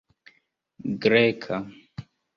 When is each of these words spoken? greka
greka 1.01 1.57